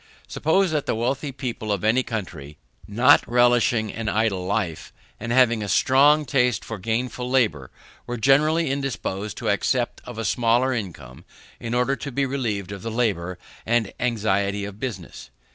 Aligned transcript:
Suppose 0.27 0.71
that 0.71 0.87
the 0.87 0.95
wealthy 0.95 1.31
people 1.31 1.71
of 1.71 1.83
any 1.83 2.01
country, 2.01 2.57
not 2.87 3.21
relishing 3.29 3.93
an 3.93 4.09
idle 4.09 4.43
life, 4.47 4.91
and 5.19 5.31
having 5.31 5.61
a 5.61 5.69
strong 5.69 6.25
taste 6.25 6.65
for 6.65 6.79
gainful 6.79 7.29
labour, 7.29 7.69
were 8.07 8.17
generally 8.17 8.71
indisposed 8.71 9.37
to 9.37 9.49
accept 9.49 10.01
of 10.03 10.17
a 10.17 10.25
smaller 10.25 10.73
income 10.73 11.23
in 11.59 11.75
order 11.75 11.95
to 11.95 12.11
be 12.11 12.25
relieved 12.25 12.71
from 12.71 12.81
the 12.81 12.89
labour 12.89 13.37
and 13.63 13.93
anxiety 13.99 14.65
of 14.65 14.79
business. 14.79 15.29